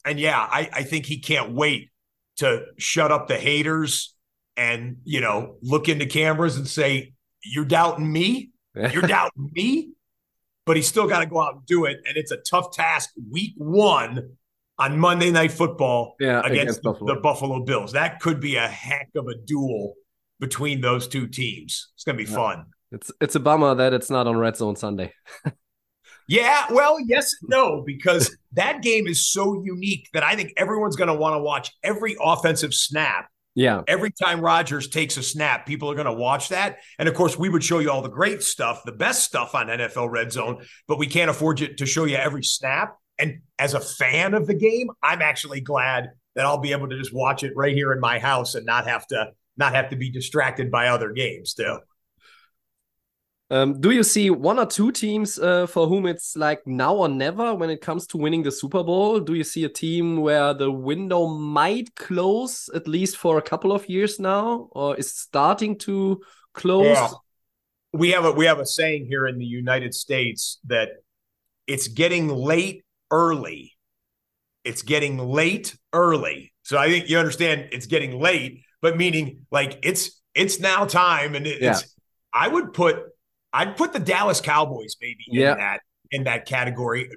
and 0.05 0.19
yeah, 0.19 0.38
I, 0.38 0.69
I 0.73 0.83
think 0.83 1.07
he 1.07 1.19
can't 1.19 1.53
wait 1.53 1.91
to 2.37 2.64
shut 2.79 3.12
up 3.12 3.29
the 3.29 3.37
haters 3.37 4.14
and 4.57 4.97
you 5.05 5.21
know 5.21 5.57
look 5.62 5.88
into 5.88 6.07
cameras 6.07 6.57
and 6.57 6.67
say, 6.67 7.12
You're 7.45 7.64
doubting 7.64 8.11
me? 8.11 8.50
You're 8.75 9.03
doubting 9.03 9.50
me? 9.53 9.91
but 10.71 10.76
he's 10.76 10.87
still 10.87 11.09
got 11.09 11.19
to 11.19 11.26
go 11.26 11.41
out 11.41 11.55
and 11.55 11.67
do 11.67 11.85
it. 11.85 11.99
And 12.07 12.17
it's 12.17 12.31
a 12.31 12.37
tough 12.37 12.71
task 12.71 13.11
week 13.29 13.55
one 13.57 14.37
on 14.81 14.99
Monday 14.99 15.31
Night 15.31 15.53
Football 15.53 16.17
yeah, 16.19 16.41
against, 16.41 16.53
against 16.53 16.83
Buffalo. 16.83 17.15
the 17.15 17.21
Buffalo 17.21 17.65
Bills. 17.65 17.93
That 17.93 18.21
could 18.21 18.41
be 18.41 18.57
a 18.57 18.67
heck 18.67 19.11
of 19.15 19.29
a 19.29 19.35
duel 19.35 19.95
between 20.41 20.81
those 20.81 21.07
two 21.07 21.29
teams. 21.29 21.91
It's 21.95 22.05
going 22.05 22.17
to 22.17 22.25
be 22.25 22.31
yeah. 22.31 22.37
fun. 22.37 22.65
It's 22.93 23.13
it's 23.21 23.37
a 23.37 23.41
bummer 23.41 23.75
that 23.77 23.93
it's 23.93 24.11
not 24.11 24.27
on 24.27 24.37
Red 24.37 24.57
Zone 24.57 24.75
Sunday. 24.75 25.13
yeah, 26.29 26.65
well, 26.71 26.99
yes 27.07 27.33
and 27.41 27.51
no, 27.51 27.83
because 27.87 28.37
that 28.55 28.83
game 28.83 29.07
is 29.07 29.31
so 29.31 29.63
unique 29.65 30.09
that 30.13 30.25
I 30.25 30.35
think 30.35 30.53
everyone's 30.57 30.97
going 30.97 31.09
to 31.09 31.15
want 31.15 31.35
to 31.35 31.39
watch 31.41 31.71
every 31.85 32.17
offensive 32.21 32.75
snap 32.75 33.29
yeah. 33.55 33.83
Every 33.89 34.11
time 34.11 34.41
Rodgers 34.41 34.89
takes 34.89 35.17
a 35.17 35.23
snap, 35.23 35.67
people 35.67 35.91
are 35.91 35.95
going 35.95 36.07
to 36.07 36.13
watch 36.13 36.51
that. 36.51 36.79
And 36.99 37.09
of 37.09 37.15
course, 37.15 37.39
we 37.39 37.49
would 37.49 37.65
show 37.65 37.81
you 37.81 37.91
all 37.91 38.03
the 38.03 38.09
great 38.09 38.43
stuff, 38.43 38.83
the 38.85 38.93
best 38.93 39.25
stuff 39.25 39.55
on 39.55 39.67
NFL 39.67 40.11
Red 40.11 40.33
Zone, 40.33 40.65
but 40.87 40.99
we 40.99 41.07
can't 41.07 41.31
afford 41.31 41.77
to 41.77 41.87
show 41.87 42.05
you 42.05 42.17
every 42.17 42.45
snap. 42.45 42.97
And 43.21 43.41
as 43.59 43.75
a 43.75 43.81
fan 43.81 44.35
of 44.35 44.47
the 44.47 44.55
game, 44.55 44.91
I'm 45.03 45.23
actually 45.23 45.61
glad 45.61 46.11
that 46.35 46.47
I'll 46.47 46.59
be 46.59 46.73
able 46.73 46.89
to 46.89 46.99
just 46.99 47.12
watch 47.12 47.43
it 47.43 47.53
right 47.57 47.75
here 47.75 47.93
in 47.93 48.00
my 48.00 48.19
house 48.19 48.55
and 48.55 48.65
not 48.65 48.87
have 48.87 49.07
to 49.09 49.33
not 49.57 49.75
have 49.75 49.91
to 49.91 49.97
be 49.97 50.11
distracted 50.11 50.71
by 50.71 50.89
other 50.89 51.12
games 51.12 51.55
too. 51.55 51.79
Um, 53.53 53.81
do 53.81 53.91
you 53.91 54.05
see 54.05 54.31
one 54.31 54.61
or 54.61 54.67
two 54.67 54.93
teams 54.93 55.37
uh, 55.37 55.67
for 55.67 55.89
whom 55.89 56.07
it's 56.07 56.37
like 56.37 56.65
now 56.67 56.95
or 56.95 57.09
never 57.09 57.53
when 57.53 57.69
it 57.69 57.81
comes 57.81 58.07
to 58.09 58.17
winning 58.17 58.45
the 58.45 58.53
Super 58.53 58.85
Bowl? 58.85 59.19
Do 59.19 59.35
you 59.35 59.43
see 59.43 59.65
a 59.65 59.69
team 59.69 60.19
where 60.19 60.55
the 60.55 60.71
window 60.71 61.27
might 61.27 61.95
close 61.97 62.71
at 62.75 62.87
least 62.87 63.17
for 63.17 63.39
a 63.39 63.43
couple 63.43 63.73
of 63.73 63.89
years 63.89 64.21
now, 64.21 64.69
or 64.71 64.97
is 64.97 65.12
starting 65.12 65.77
to 65.79 66.21
close? 66.55 66.87
Yeah. 66.87 67.09
We 67.93 68.11
have 68.11 68.25
a 68.25 68.31
we 68.31 68.47
have 68.47 68.61
a 68.61 68.67
saying 68.67 69.07
here 69.07 69.27
in 69.27 69.37
the 69.37 69.45
United 69.45 69.95
States 69.95 70.61
that 70.67 70.91
it's 71.67 71.89
getting 71.89 72.29
late 72.29 72.85
early. 73.11 73.76
It's 74.64 74.83
getting 74.83 75.19
late 75.19 75.76
early 75.93 76.52
So 76.62 76.76
I 76.76 76.88
think 76.88 77.09
you 77.09 77.19
understand 77.19 77.69
it's 77.73 77.87
getting 77.87 78.21
late, 78.21 78.62
but 78.83 78.97
meaning 78.97 79.47
like 79.50 79.79
it's 79.83 80.21
it's 80.35 80.61
now 80.61 80.85
time, 80.85 81.35
and 81.35 81.47
it's. 81.47 81.61
Yeah. 81.61 81.79
I 82.33 82.47
would 82.47 82.73
put 82.73 82.99
I'd 83.52 83.76
put 83.76 83.93
the 83.93 83.99
Dallas 83.99 84.40
Cowboys 84.40 84.97
maybe 85.00 85.25
yeah. 85.29 85.52
in 85.52 85.59
that 85.59 85.81
in 86.12 86.25
that 86.25 86.47
category, 86.47 87.11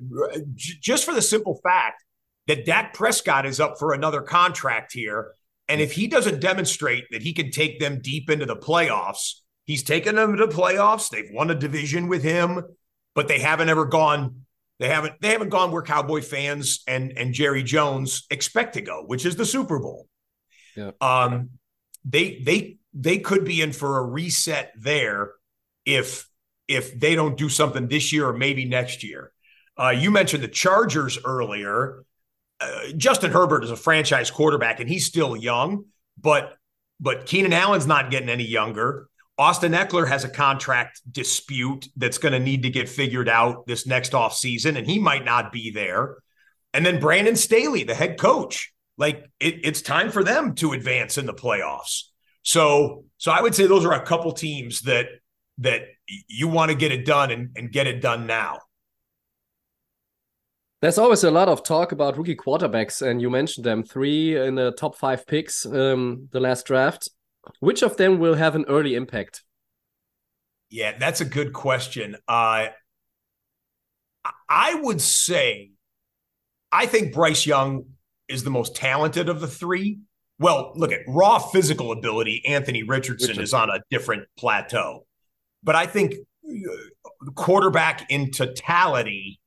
just 0.56 1.06
for 1.06 1.14
the 1.14 1.22
simple 1.22 1.60
fact 1.64 2.04
that 2.48 2.66
Dak 2.66 2.94
Prescott 2.94 3.46
is 3.46 3.60
up 3.60 3.80
for 3.80 3.94
another 3.94 4.22
contract 4.22 4.94
here, 4.94 5.34
and 5.68 5.82
if 5.82 5.92
he 5.94 6.08
doesn't 6.08 6.40
demonstrate 6.40 7.06
that 7.12 7.22
he 7.22 7.34
can 7.34 7.52
take 7.52 7.80
them 7.80 8.00
deep 8.02 8.30
into 8.30 8.46
the 8.46 8.56
playoffs, 8.56 9.42
he's 9.66 9.84
taken 9.84 10.16
them 10.16 10.36
to 10.36 10.46
the 10.46 10.54
playoffs. 10.54 11.10
They've 11.10 11.30
won 11.32 11.50
a 11.50 11.56
division 11.56 12.08
with 12.08 12.24
him, 12.24 12.64
but 13.16 13.28
they 13.28 13.40
haven't 13.40 13.70
ever 13.70 13.86
gone 13.86 14.46
they 14.84 14.90
haven't 14.90 15.14
they 15.22 15.30
haven't 15.30 15.48
gone 15.48 15.72
where 15.72 15.82
Cowboy 15.82 16.20
fans 16.22 16.84
and 16.90 17.14
and 17.18 17.34
Jerry 17.34 17.64
Jones 17.64 18.28
expect 18.30 18.74
to 18.74 18.82
go, 18.82 19.06
which 19.06 19.26
is 19.26 19.38
the 19.38 19.46
Super 19.46 19.80
Bowl. 19.80 20.10
Yeah. 20.76 20.92
Um, 21.00 21.52
they 22.04 22.42
they 22.44 22.80
they 22.94 23.20
could 23.20 23.46
be 23.46 23.62
in 23.62 23.72
for 23.72 23.98
a 23.98 24.04
reset 24.04 24.74
there 24.78 25.32
if 25.86 26.28
if 26.68 27.00
they 27.00 27.16
don't 27.16 27.38
do 27.38 27.48
something 27.48 27.88
this 27.88 28.12
year 28.12 28.28
or 28.28 28.34
maybe 28.34 28.66
next 28.66 29.06
year. 29.06 29.32
Uh, 29.80 29.92
you 29.92 30.12
mentioned 30.12 30.44
the 30.44 30.50
Chargers 30.50 31.18
earlier. 31.24 32.04
Uh, 32.60 32.88
Justin 32.98 33.32
Herbert 33.32 33.64
is 33.64 33.72
a 33.72 33.78
franchise 33.78 34.32
quarterback 34.32 34.82
and 34.82 34.90
he's 34.90 35.06
still 35.06 35.38
young, 35.38 35.86
but 36.20 36.58
but 37.00 37.26
Keenan 37.26 37.54
Allen's 37.54 37.88
not 37.88 38.12
getting 38.12 38.28
any 38.28 38.46
younger. 38.46 39.08
Austin 39.38 39.72
Ekeler 39.72 40.08
has 40.08 40.24
a 40.24 40.30
contract 40.30 41.02
dispute 41.12 41.88
that's 41.96 42.20
going 42.20 42.34
to 42.34 42.40
need 42.40 42.64
to 42.64 42.70
get 42.70 42.88
figured 42.88 43.28
out 43.28 43.66
this 43.66 43.88
next 43.88 44.14
off 44.14 44.36
season, 44.36 44.78
and 44.78 44.86
he 44.86 45.00
might 45.00 45.26
not 45.26 45.52
be 45.52 45.72
there. 45.72 46.18
And 46.74 46.86
then 46.86 47.00
Brandon 47.00 47.36
Staley, 47.36 47.84
the 47.84 47.96
head 47.96 48.20
coach, 48.20 48.72
like 48.98 49.26
it, 49.40 49.62
it's 49.64 49.82
time 49.82 50.12
for 50.12 50.24
them 50.24 50.54
to 50.56 50.74
advance 50.74 51.18
in 51.18 51.26
the 51.26 51.34
playoffs. 51.34 52.04
So, 52.44 53.06
so 53.18 53.32
I 53.32 53.42
would 53.42 53.56
say 53.56 53.66
those 53.66 53.86
are 53.86 53.94
a 53.94 54.06
couple 54.06 54.32
teams 54.34 54.82
that 54.82 55.08
that 55.60 55.82
you 56.28 56.48
want 56.48 56.72
to 56.72 56.76
get 56.76 56.92
it 56.92 57.06
done 57.06 57.32
and, 57.32 57.50
and 57.56 57.72
get 57.72 57.88
it 57.88 58.02
done 58.02 58.28
now. 58.28 58.60
There's 60.82 60.98
always 60.98 61.24
a 61.24 61.32
lot 61.32 61.48
of 61.48 61.64
talk 61.64 61.92
about 61.92 62.18
rookie 62.18 62.36
quarterbacks, 62.36 63.02
and 63.02 63.22
you 63.22 63.30
mentioned 63.30 63.66
them 63.66 63.84
three 63.84 64.36
in 64.36 64.56
the 64.56 64.74
top 64.74 64.98
five 64.98 65.26
picks, 65.26 65.66
um, 65.66 66.28
the 66.32 66.42
last 66.42 66.66
draft. 66.66 67.08
Which 67.60 67.82
of 67.82 67.98
them 67.98 68.20
will 68.20 68.36
have 68.36 68.56
an 68.56 68.66
early 68.68 68.96
impact? 68.96 69.44
Yeah, 70.70 70.98
that's 70.98 71.22
a 71.22 71.26
good 71.26 71.54
question. 71.54 72.18
Uh, 72.28 72.68
I 74.50 74.76
would 74.76 75.02
say, 75.02 75.72
I 76.72 76.86
think 76.86 77.14
Bryce 77.14 77.46
Young 77.46 77.86
is 78.28 78.44
the 78.44 78.50
most 78.50 78.76
talented 78.76 79.30
of 79.30 79.40
the 79.40 79.48
three. 79.48 80.00
Well, 80.40 80.74
look 80.76 80.92
at 80.92 81.02
raw 81.08 81.40
physical 81.40 81.92
ability. 81.92 82.44
Anthony 82.48 82.84
Richardson, 82.84 83.30
Richardson. 83.30 83.44
is 83.44 83.54
on 83.54 83.70
a 83.70 83.82
different 83.90 84.24
plateau, 84.38 85.06
but 85.62 85.76
I 85.76 85.86
think 85.86 86.16
uh, 86.50 87.32
quarterback 87.36 88.10
in 88.10 88.32
totality, 88.32 89.40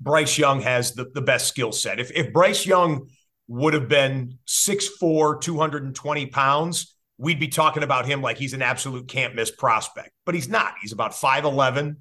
Bryce 0.00 0.38
Young 0.38 0.60
has 0.60 0.92
the, 0.92 1.06
the 1.12 1.22
best 1.22 1.48
skill 1.48 1.72
set. 1.72 1.98
If 1.98 2.12
if 2.12 2.32
Bryce 2.32 2.64
Young 2.64 3.08
would 3.48 3.74
have 3.74 3.88
been 3.88 4.38
6'4, 4.46 5.40
220 5.40 6.26
pounds, 6.26 6.94
we'd 7.18 7.40
be 7.40 7.48
talking 7.48 7.82
about 7.82 8.06
him 8.06 8.22
like 8.22 8.38
he's 8.38 8.54
an 8.54 8.62
absolute 8.62 9.08
can't 9.08 9.34
miss 9.34 9.50
prospect, 9.50 10.12
but 10.24 10.34
he's 10.34 10.48
not. 10.48 10.74
He's 10.80 10.92
about 10.92 11.12
5'11. 11.12 11.96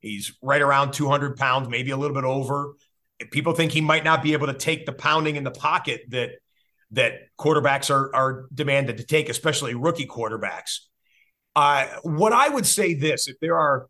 He's 0.00 0.36
right 0.42 0.60
around 0.60 0.92
200 0.92 1.36
pounds, 1.36 1.68
maybe 1.68 1.92
a 1.92 1.96
little 1.96 2.14
bit 2.14 2.24
over. 2.24 2.74
People 3.30 3.54
think 3.54 3.72
he 3.72 3.80
might 3.80 4.04
not 4.04 4.22
be 4.22 4.34
able 4.34 4.48
to 4.48 4.54
take 4.54 4.84
the 4.84 4.92
pounding 4.92 5.36
in 5.36 5.44
the 5.44 5.50
pocket 5.50 6.02
that 6.08 6.30
that 6.92 7.14
quarterbacks 7.38 7.90
are 7.90 8.14
are 8.14 8.46
demanded 8.52 8.98
to 8.98 9.04
take, 9.04 9.28
especially 9.28 9.74
rookie 9.74 10.06
quarterbacks. 10.06 10.80
Uh, 11.54 11.86
what 12.02 12.32
I 12.32 12.48
would 12.48 12.66
say 12.66 12.94
this: 12.94 13.26
if 13.26 13.36
there 13.40 13.56
are 13.56 13.86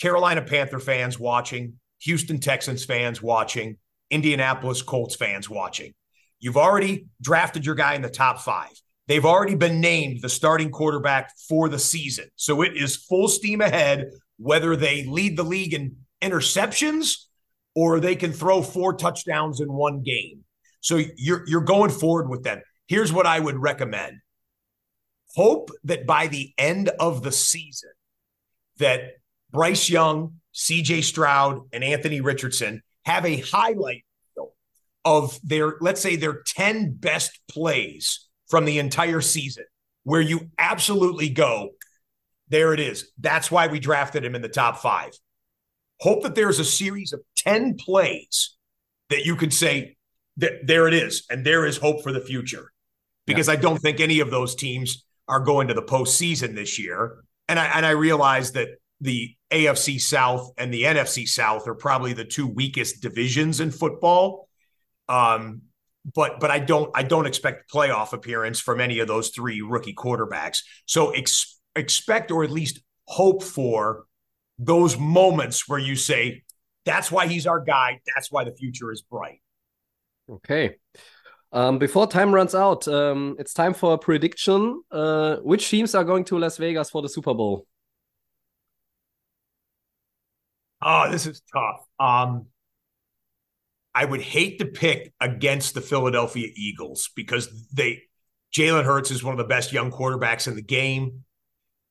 Carolina 0.00 0.40
Panther 0.40 0.78
fans 0.78 1.18
watching, 1.18 1.74
Houston 2.00 2.38
Texans 2.38 2.84
fans 2.84 3.20
watching, 3.20 3.76
Indianapolis 4.10 4.80
Colts 4.80 5.14
fans 5.14 5.50
watching, 5.50 5.92
you've 6.40 6.56
already 6.56 7.06
drafted 7.20 7.66
your 7.66 7.74
guy 7.74 7.94
in 7.94 8.02
the 8.02 8.10
top 8.10 8.40
five. 8.40 8.72
They've 9.08 9.24
already 9.24 9.56
been 9.56 9.80
named 9.80 10.22
the 10.22 10.28
starting 10.28 10.70
quarterback 10.70 11.32
for 11.48 11.68
the 11.68 11.78
season. 11.78 12.28
So 12.36 12.62
it 12.62 12.76
is 12.76 12.96
full 12.96 13.28
steam 13.28 13.60
ahead, 13.60 14.10
whether 14.38 14.76
they 14.76 15.04
lead 15.04 15.36
the 15.36 15.42
league 15.42 15.74
in 15.74 15.96
interceptions 16.22 17.26
or 17.74 17.98
they 17.98 18.14
can 18.14 18.32
throw 18.32 18.62
four 18.62 18.94
touchdowns 18.94 19.60
in 19.60 19.72
one 19.72 20.02
game. 20.02 20.44
So 20.80 21.00
you're 21.16 21.44
you're 21.46 21.60
going 21.62 21.90
forward 21.90 22.28
with 22.28 22.42
them. 22.42 22.62
Here's 22.86 23.12
what 23.12 23.26
I 23.26 23.40
would 23.40 23.58
recommend. 23.58 24.18
Hope 25.34 25.70
that 25.84 26.06
by 26.06 26.26
the 26.26 26.52
end 26.58 26.90
of 27.00 27.22
the 27.22 27.32
season 27.32 27.90
that 28.78 29.12
Bryce 29.50 29.88
Young, 29.88 30.40
CJ 30.54 31.04
Stroud, 31.04 31.62
and 31.72 31.82
Anthony 31.82 32.20
Richardson 32.20 32.82
have 33.04 33.24
a 33.24 33.40
highlight 33.40 34.04
of 35.04 35.38
their, 35.42 35.76
let's 35.80 36.00
say, 36.00 36.16
their 36.16 36.42
10 36.46 36.94
best 36.94 37.38
plays 37.48 38.28
from 38.52 38.66
the 38.66 38.78
entire 38.78 39.22
season 39.22 39.64
where 40.04 40.20
you 40.20 40.50
absolutely 40.58 41.30
go, 41.30 41.70
there 42.48 42.74
it 42.74 42.80
is. 42.80 43.10
That's 43.18 43.50
why 43.50 43.68
we 43.68 43.80
drafted 43.80 44.26
him 44.26 44.34
in 44.34 44.42
the 44.42 44.48
top 44.50 44.76
five. 44.76 45.12
Hope 46.00 46.22
that 46.24 46.34
there's 46.34 46.58
a 46.58 46.64
series 46.66 47.14
of 47.14 47.22
10 47.36 47.78
plays 47.78 48.54
that 49.08 49.24
you 49.24 49.36
can 49.36 49.50
say, 49.50 49.96
that 50.36 50.66
there 50.66 50.86
it 50.86 50.92
is. 50.92 51.24
And 51.30 51.46
there 51.46 51.64
is 51.64 51.78
hope 51.78 52.02
for 52.02 52.12
the 52.12 52.20
future. 52.20 52.70
Because 53.26 53.48
yeah. 53.48 53.54
I 53.54 53.56
don't 53.56 53.78
think 53.78 54.00
any 54.00 54.20
of 54.20 54.30
those 54.30 54.54
teams 54.54 55.02
are 55.28 55.40
going 55.40 55.68
to 55.68 55.74
the 55.74 55.80
postseason 55.80 56.54
this 56.54 56.78
year. 56.78 57.24
And 57.48 57.58
I 57.58 57.64
and 57.74 57.86
I 57.86 57.92
realize 57.92 58.52
that 58.52 58.68
the 59.00 59.34
AFC 59.50 59.98
South 59.98 60.52
and 60.58 60.74
the 60.74 60.82
NFC 60.82 61.26
South 61.26 61.66
are 61.66 61.74
probably 61.74 62.12
the 62.12 62.26
two 62.26 62.48
weakest 62.48 63.00
divisions 63.00 63.60
in 63.60 63.70
football. 63.70 64.46
Um, 65.08 65.62
but 66.14 66.40
but 66.40 66.50
I 66.50 66.58
don't 66.58 66.90
I 66.94 67.02
don't 67.02 67.26
expect 67.26 67.70
playoff 67.72 68.12
appearance 68.12 68.60
from 68.60 68.80
any 68.80 68.98
of 68.98 69.08
those 69.08 69.30
three 69.30 69.62
rookie 69.62 69.94
quarterbacks. 69.94 70.60
So 70.86 71.10
ex- 71.10 71.60
expect 71.76 72.30
or 72.30 72.44
at 72.44 72.50
least 72.50 72.80
hope 73.06 73.42
for 73.42 74.04
those 74.58 74.98
moments 74.98 75.68
where 75.68 75.78
you 75.78 75.96
say 75.96 76.42
that's 76.84 77.12
why 77.12 77.26
he's 77.26 77.46
our 77.46 77.60
guy. 77.60 78.00
That's 78.14 78.30
why 78.30 78.44
the 78.44 78.52
future 78.52 78.90
is 78.90 79.02
bright. 79.02 79.40
Okay. 80.28 80.76
Um, 81.52 81.78
before 81.78 82.06
time 82.06 82.34
runs 82.34 82.54
out, 82.54 82.88
um, 82.88 83.36
it's 83.38 83.52
time 83.52 83.74
for 83.74 83.94
a 83.94 83.98
prediction. 83.98 84.82
Uh, 84.90 85.36
which 85.36 85.68
teams 85.68 85.94
are 85.94 86.04
going 86.04 86.24
to 86.24 86.38
Las 86.38 86.56
Vegas 86.56 86.90
for 86.90 87.02
the 87.02 87.08
Super 87.08 87.34
Bowl? 87.34 87.66
Oh, 90.80 91.10
this 91.10 91.26
is 91.26 91.42
tough. 91.52 91.84
Um, 92.00 92.46
I 93.94 94.04
would 94.04 94.22
hate 94.22 94.58
to 94.58 94.64
pick 94.64 95.12
against 95.20 95.74
the 95.74 95.80
Philadelphia 95.80 96.48
Eagles 96.54 97.10
because 97.14 97.68
they 97.72 98.02
Jalen 98.54 98.84
Hurts 98.84 99.10
is 99.10 99.24
one 99.24 99.32
of 99.32 99.38
the 99.38 99.44
best 99.44 99.72
young 99.72 99.90
quarterbacks 99.90 100.46
in 100.46 100.54
the 100.54 100.62
game. 100.62 101.24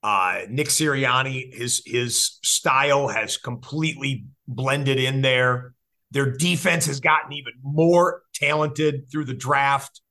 Uh, 0.03 0.41
Nick 0.49 0.67
Sirianni, 0.67 1.53
his 1.53 1.83
his 1.85 2.39
style 2.43 3.07
has 3.07 3.37
completely 3.37 4.25
blended 4.47 4.99
in 4.99 5.21
there. 5.21 5.73
Their 6.11 6.31
defense 6.31 6.87
has 6.87 6.99
gotten 6.99 7.33
even 7.33 7.53
more 7.63 8.23
talented 8.33 9.09
through 9.11 9.25
the 9.25 9.33
draft. 9.33 10.01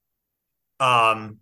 Um, 0.78 1.38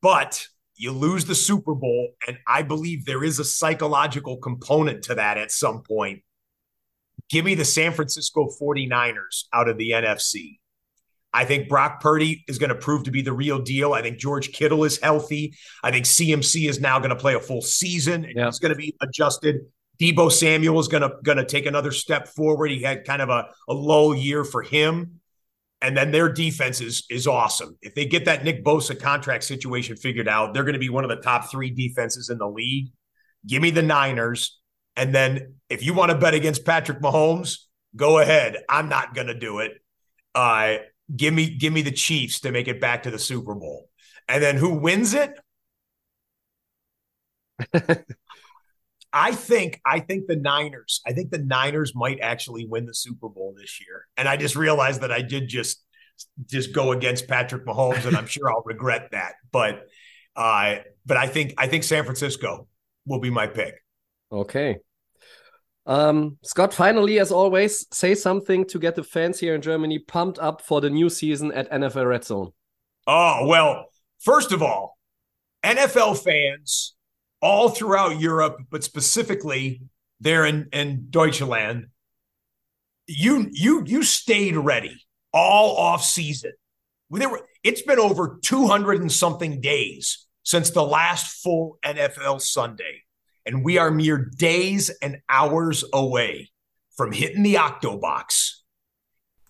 but 0.00 0.46
you 0.74 0.92
lose 0.92 1.26
the 1.26 1.34
Super 1.34 1.74
Bowl, 1.74 2.14
and 2.26 2.38
I 2.46 2.62
believe 2.62 3.04
there 3.04 3.22
is 3.22 3.38
a 3.38 3.44
psychological 3.44 4.38
component 4.38 5.04
to 5.04 5.14
that 5.16 5.36
at 5.36 5.52
some 5.52 5.82
point 5.82 6.22
Give 7.30 7.44
me 7.44 7.54
the 7.54 7.64
San 7.64 7.92
Francisco 7.92 8.48
49ers 8.60 9.44
out 9.52 9.68
of 9.68 9.78
the 9.78 9.90
NFC. 9.90 10.58
I 11.32 11.44
think 11.44 11.68
Brock 11.68 12.00
Purdy 12.00 12.44
is 12.48 12.58
going 12.58 12.70
to 12.70 12.74
prove 12.74 13.04
to 13.04 13.12
be 13.12 13.22
the 13.22 13.32
real 13.32 13.60
deal. 13.60 13.92
I 13.92 14.02
think 14.02 14.18
George 14.18 14.52
Kittle 14.52 14.84
is 14.84 14.98
healthy. 15.00 15.54
I 15.82 15.92
think 15.92 16.04
CMC 16.06 16.68
is 16.68 16.80
now 16.80 16.98
going 16.98 17.10
to 17.10 17.16
play 17.16 17.34
a 17.34 17.40
full 17.40 17.62
season 17.62 18.24
and 18.24 18.34
yeah. 18.36 18.46
he's 18.46 18.58
going 18.58 18.72
to 18.72 18.78
be 18.78 18.96
adjusted. 19.00 19.60
Deebo 20.00 20.32
Samuel 20.32 20.80
is 20.80 20.88
going 20.88 21.02
to 21.02 21.12
going 21.22 21.38
to 21.38 21.44
take 21.44 21.66
another 21.66 21.92
step 21.92 22.26
forward. 22.28 22.70
He 22.70 22.82
had 22.82 23.04
kind 23.04 23.22
of 23.22 23.28
a, 23.28 23.48
a 23.68 23.74
low 23.74 24.12
year 24.12 24.44
for 24.44 24.62
him. 24.62 25.20
And 25.82 25.96
then 25.96 26.10
their 26.10 26.30
defense 26.30 26.80
is 26.80 27.04
is 27.08 27.26
awesome. 27.26 27.78
If 27.80 27.94
they 27.94 28.06
get 28.06 28.24
that 28.24 28.44
Nick 28.44 28.64
Bosa 28.64 28.98
contract 28.98 29.44
situation 29.44 29.96
figured 29.96 30.28
out, 30.28 30.52
they're 30.52 30.64
going 30.64 30.74
to 30.74 30.80
be 30.80 30.90
one 30.90 31.04
of 31.04 31.10
the 31.10 31.16
top 31.16 31.50
three 31.50 31.70
defenses 31.70 32.28
in 32.28 32.38
the 32.38 32.48
league. 32.48 32.88
Give 33.46 33.62
me 33.62 33.70
the 33.70 33.82
Niners. 33.82 34.59
And 35.00 35.14
then 35.14 35.54
if 35.70 35.82
you 35.82 35.94
want 35.94 36.10
to 36.10 36.18
bet 36.18 36.34
against 36.34 36.66
Patrick 36.66 37.00
Mahomes, 37.00 37.60
go 37.96 38.18
ahead. 38.18 38.58
I'm 38.68 38.90
not 38.90 39.14
going 39.14 39.28
to 39.28 39.34
do 39.34 39.60
it. 39.60 39.72
Uh, 40.34 40.76
give 41.16 41.32
me 41.32 41.48
give 41.48 41.72
me 41.72 41.80
the 41.80 41.90
Chiefs 41.90 42.40
to 42.40 42.52
make 42.52 42.68
it 42.68 42.82
back 42.82 43.04
to 43.04 43.10
the 43.10 43.18
Super 43.18 43.54
Bowl. 43.54 43.88
And 44.28 44.42
then 44.42 44.58
who 44.58 44.74
wins 44.74 45.14
it? 45.14 45.32
I 49.12 49.32
think 49.32 49.80
I 49.86 50.00
think 50.00 50.26
the 50.26 50.36
Niners. 50.36 51.00
I 51.06 51.12
think 51.14 51.30
the 51.30 51.38
Niners 51.38 51.94
might 51.94 52.20
actually 52.20 52.66
win 52.66 52.84
the 52.84 52.92
Super 52.92 53.30
Bowl 53.30 53.54
this 53.56 53.80
year. 53.80 54.06
And 54.18 54.28
I 54.28 54.36
just 54.36 54.54
realized 54.54 55.00
that 55.00 55.10
I 55.10 55.22
did 55.22 55.48
just 55.48 55.82
just 56.44 56.74
go 56.74 56.92
against 56.92 57.26
Patrick 57.26 57.64
Mahomes, 57.64 58.04
and 58.04 58.14
I'm 58.18 58.26
sure 58.26 58.50
I'll 58.50 58.64
regret 58.66 59.12
that. 59.12 59.36
But 59.50 59.86
uh, 60.36 60.80
but 61.06 61.16
I 61.16 61.26
think 61.26 61.54
I 61.56 61.68
think 61.68 61.84
San 61.84 62.04
Francisco 62.04 62.68
will 63.06 63.20
be 63.20 63.30
my 63.30 63.46
pick. 63.46 63.82
Okay. 64.30 64.76
Um, 65.90 66.38
Scott, 66.44 66.72
finally, 66.72 67.18
as 67.18 67.32
always, 67.32 67.84
say 67.90 68.14
something 68.14 68.64
to 68.66 68.78
get 68.78 68.94
the 68.94 69.02
fans 69.02 69.40
here 69.40 69.56
in 69.56 69.60
Germany 69.60 69.98
pumped 69.98 70.38
up 70.38 70.62
for 70.62 70.80
the 70.80 70.88
new 70.88 71.10
season 71.10 71.50
at 71.50 71.68
NFL 71.68 72.08
Red 72.08 72.22
Zone. 72.22 72.52
Oh, 73.08 73.44
well, 73.48 73.86
first 74.20 74.52
of 74.52 74.62
all, 74.62 74.96
NFL 75.64 76.22
fans 76.22 76.94
all 77.42 77.70
throughout 77.70 78.20
Europe, 78.20 78.58
but 78.70 78.84
specifically 78.84 79.82
there 80.20 80.46
in, 80.46 80.68
in 80.72 81.08
Deutschland, 81.10 81.86
you 83.08 83.48
you 83.50 83.82
you 83.84 84.04
stayed 84.04 84.56
ready 84.56 84.94
all 85.32 85.76
off 85.76 86.04
season. 86.04 86.52
There 87.10 87.28
were, 87.28 87.48
it's 87.64 87.82
been 87.82 87.98
over 87.98 88.38
200 88.40 89.00
and 89.00 89.10
something 89.10 89.60
days 89.60 90.24
since 90.44 90.70
the 90.70 90.84
last 90.84 91.42
full 91.42 91.80
NFL 91.84 92.42
Sunday. 92.42 93.02
And 93.46 93.64
we 93.64 93.78
are 93.78 93.90
mere 93.90 94.30
days 94.36 94.90
and 95.02 95.18
hours 95.28 95.84
away 95.92 96.50
from 96.96 97.12
hitting 97.12 97.42
the 97.42 97.54
Octobox 97.54 98.52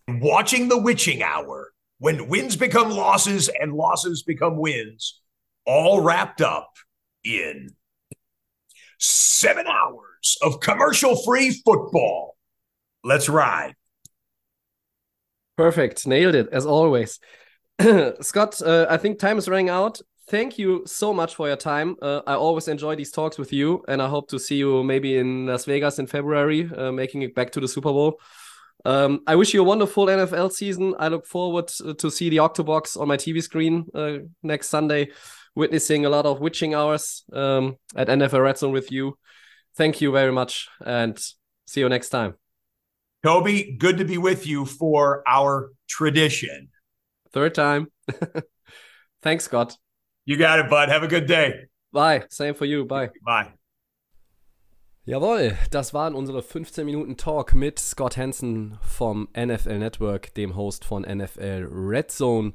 and 0.06 0.22
watching 0.22 0.68
the 0.68 0.78
witching 0.78 1.22
hour 1.22 1.72
when 1.98 2.28
wins 2.28 2.56
become 2.56 2.90
losses 2.90 3.48
and 3.48 3.74
losses 3.74 4.22
become 4.22 4.56
wins, 4.56 5.20
all 5.66 6.00
wrapped 6.00 6.40
up 6.40 6.72
in 7.22 7.68
seven 8.98 9.66
hours 9.66 10.36
of 10.42 10.60
commercial 10.60 11.22
free 11.22 11.50
football. 11.50 12.36
Let's 13.04 13.28
ride. 13.28 13.74
Perfect. 15.56 16.06
Nailed 16.06 16.34
it, 16.34 16.48
as 16.52 16.64
always. 16.64 17.20
Scott, 18.20 18.62
uh, 18.62 18.86
I 18.88 18.96
think 18.96 19.18
time 19.18 19.38
is 19.38 19.48
running 19.48 19.68
out 19.68 20.00
thank 20.30 20.58
you 20.58 20.82
so 20.86 21.12
much 21.12 21.34
for 21.34 21.48
your 21.48 21.56
time. 21.56 21.96
Uh, 22.00 22.20
I 22.26 22.34
always 22.34 22.68
enjoy 22.68 22.94
these 22.94 23.10
talks 23.10 23.36
with 23.36 23.52
you, 23.52 23.82
and 23.88 24.00
I 24.00 24.08
hope 24.08 24.28
to 24.30 24.38
see 24.38 24.56
you 24.56 24.84
maybe 24.84 25.18
in 25.18 25.46
Las 25.46 25.64
Vegas 25.64 25.98
in 25.98 26.06
February, 26.06 26.70
uh, 26.76 26.92
making 26.92 27.22
it 27.22 27.34
back 27.34 27.50
to 27.52 27.60
the 27.60 27.66
Super 27.66 27.92
Bowl. 27.92 28.20
Um, 28.84 29.20
I 29.26 29.34
wish 29.34 29.52
you 29.52 29.60
a 29.60 29.64
wonderful 29.64 30.06
NFL 30.06 30.52
season. 30.52 30.94
I 30.98 31.08
look 31.08 31.26
forward 31.26 31.68
to 31.68 32.10
see 32.10 32.30
the 32.30 32.38
Octobox 32.38 32.98
on 32.98 33.08
my 33.08 33.16
TV 33.16 33.42
screen 33.42 33.86
uh, 33.94 34.18
next 34.42 34.68
Sunday, 34.68 35.10
witnessing 35.54 36.06
a 36.06 36.10
lot 36.10 36.26
of 36.26 36.40
witching 36.40 36.74
hours 36.74 37.24
um, 37.32 37.76
at 37.96 38.08
NFL 38.08 38.42
Red 38.42 38.56
Zone 38.56 38.72
with 38.72 38.90
you. 38.92 39.18
Thank 39.76 40.00
you 40.00 40.12
very 40.12 40.32
much, 40.32 40.68
and 40.84 41.20
see 41.66 41.80
you 41.80 41.88
next 41.88 42.10
time. 42.10 42.34
Tobi, 43.24 43.76
good 43.76 43.98
to 43.98 44.04
be 44.04 44.16
with 44.16 44.46
you 44.46 44.64
for 44.64 45.22
our 45.26 45.72
tradition. 45.88 46.68
Third 47.32 47.54
time. 47.54 47.88
Thanks, 49.22 49.44
Scott. 49.44 49.76
You 50.24 50.36
got 50.36 50.58
it, 50.58 50.68
bud. 50.68 50.88
Have 50.88 51.02
a 51.02 51.08
good 51.08 51.26
day. 51.26 51.68
Bye. 51.92 52.24
Same 52.28 52.54
for 52.54 52.66
you. 52.66 52.84
Bye. 52.84 53.10
Bye. 53.24 53.52
Jawohl, 55.06 55.56
das 55.70 55.94
waren 55.94 56.14
unsere 56.14 56.42
15 56.42 56.84
Minuten 56.84 57.16
Talk 57.16 57.54
mit 57.54 57.78
Scott 57.78 58.16
Hansen 58.16 58.78
vom 58.82 59.28
NFL 59.34 59.78
Network, 59.78 60.34
dem 60.34 60.54
Host 60.54 60.84
von 60.84 61.02
NFL 61.02 61.68
Red 61.72 62.10
Zone. 62.10 62.52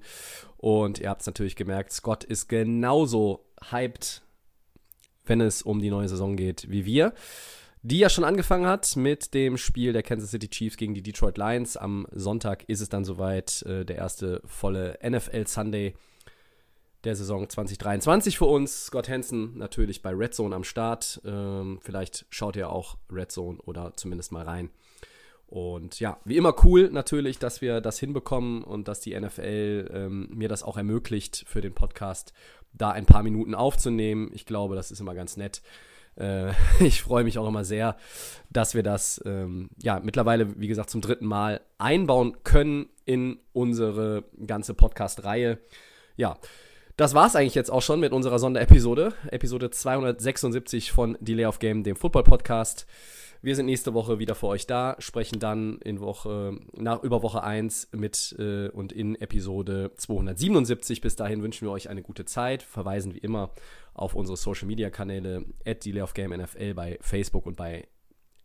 Und 0.57 0.99
ihr 0.99 1.09
habt 1.09 1.21
es 1.21 1.27
natürlich 1.27 1.55
gemerkt, 1.55 1.91
Scott 1.91 2.23
ist 2.23 2.47
genauso 2.47 3.45
hyped, 3.71 4.21
wenn 5.25 5.41
es 5.41 5.63
um 5.63 5.79
die 5.79 5.89
neue 5.89 6.07
Saison 6.07 6.35
geht, 6.35 6.69
wie 6.69 6.85
wir. 6.85 7.13
Die 7.81 7.99
ja 7.99 8.09
schon 8.09 8.23
angefangen 8.23 8.67
hat 8.67 8.95
mit 8.95 9.33
dem 9.33 9.57
Spiel 9.57 9.91
der 9.91 10.03
Kansas 10.03 10.31
City 10.31 10.47
Chiefs 10.47 10.77
gegen 10.77 10.93
die 10.93 11.03
Detroit 11.03 11.37
Lions. 11.37 11.77
Am 11.77 12.07
Sonntag 12.11 12.63
ist 12.67 12.79
es 12.79 12.89
dann 12.89 13.05
soweit, 13.05 13.63
äh, 13.63 13.85
der 13.85 13.97
erste 13.97 14.41
volle 14.45 14.97
NFL 15.03 15.47
Sunday 15.47 15.95
der 17.05 17.15
Saison 17.15 17.47
2023 17.47 18.37
für 18.37 18.45
uns. 18.45 18.85
Scott 18.87 19.07
Hansen 19.07 19.57
natürlich 19.57 20.01
bei 20.01 20.11
Red 20.11 20.33
Zone 20.33 20.55
am 20.55 20.63
Start. 20.63 21.21
Ähm, 21.23 21.79
vielleicht 21.81 22.25
schaut 22.29 22.55
ihr 22.55 22.69
auch 22.69 22.97
Red 23.11 23.31
Zone 23.31 23.59
oder 23.65 23.93
zumindest 23.95 24.31
mal 24.31 24.43
rein. 24.43 24.69
Und 25.47 25.99
ja, 25.99 26.17
wie 26.25 26.37
immer 26.37 26.55
cool 26.65 26.89
natürlich, 26.91 27.37
dass 27.37 27.61
wir 27.61 27.79
das 27.79 27.99
hinbekommen 27.99 28.63
und 28.63 28.87
dass 28.87 28.99
die 28.99 29.17
NFL 29.17 29.91
ähm, 29.93 30.29
mir 30.31 30.49
das 30.49 30.63
auch 30.63 30.77
ermöglicht, 30.77 31.45
für 31.47 31.61
den 31.61 31.73
Podcast 31.73 32.33
da 32.73 32.89
ein 32.89 33.05
paar 33.05 33.23
Minuten 33.23 33.53
aufzunehmen. 33.53 34.31
Ich 34.33 34.45
glaube, 34.45 34.75
das 34.75 34.91
ist 34.91 34.99
immer 34.99 35.13
ganz 35.13 35.37
nett. 35.37 35.61
Äh, 36.17 36.51
ich 36.79 37.03
freue 37.03 37.23
mich 37.23 37.37
auch 37.37 37.47
immer 37.47 37.63
sehr, 37.63 37.95
dass 38.49 38.73
wir 38.73 38.83
das 38.83 39.21
ähm, 39.25 39.69
ja 39.81 39.99
mittlerweile, 39.99 40.59
wie 40.59 40.67
gesagt, 40.67 40.89
zum 40.89 41.01
dritten 41.01 41.27
Mal 41.27 41.61
einbauen 41.77 42.37
können 42.43 42.87
in 43.05 43.39
unsere 43.53 44.23
ganze 44.45 44.73
Podcast-Reihe. 44.73 45.59
Ja, 46.17 46.37
das 46.97 47.13
war 47.13 47.27
es 47.27 47.35
eigentlich 47.35 47.55
jetzt 47.55 47.71
auch 47.71 47.81
schon 47.81 47.99
mit 47.99 48.13
unserer 48.13 48.39
Sonderepisode, 48.39 49.13
Episode 49.29 49.69
276 49.69 50.91
von 50.91 51.17
Delay 51.19 51.45
of 51.45 51.59
Game, 51.59 51.83
dem 51.83 51.97
Football-Podcast. 51.97 52.85
Wir 53.41 53.55
sind 53.55 53.65
nächste 53.65 53.93
Woche 53.93 54.17
wieder 54.17 54.33
für 54.33 54.47
euch 54.47 54.65
da, 54.65 54.95
sprechen 54.99 55.39
dann 55.39 55.79
in 55.79 55.99
Woche, 55.99 56.57
nach, 56.73 57.03
über 57.03 57.21
Woche 57.21 57.43
1 57.43 57.89
mit 57.91 58.35
äh, 58.39 58.69
und 58.69 58.93
in 58.93 59.15
Episode 59.15 59.91
277. 59.95 61.01
Bis 61.01 61.17
dahin 61.17 61.43
wünschen 61.43 61.67
wir 61.67 61.71
euch 61.71 61.89
eine 61.89 62.01
gute 62.01 62.23
Zeit, 62.23 62.63
verweisen 62.63 63.13
wie 63.13 63.19
immer 63.19 63.51
auf 63.93 64.15
unsere 64.15 64.37
Social 64.37 64.67
Media 64.67 64.89
Kanäle 64.89 65.45
at 65.65 65.83
Delay 65.83 66.01
of 66.01 66.13
Game 66.13 66.31
NFL 66.31 66.73
bei 66.75 66.97
Facebook 67.01 67.45
und 67.45 67.57
bei 67.57 67.87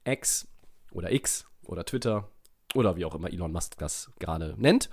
X 0.05 0.49
oder 0.91 1.13
X 1.13 1.47
oder 1.63 1.85
Twitter 1.85 2.29
oder 2.75 2.97
wie 2.97 3.05
auch 3.05 3.15
immer 3.15 3.33
Elon 3.33 3.53
Musk 3.53 3.77
das 3.79 4.11
gerade 4.19 4.55
nennt. 4.57 4.89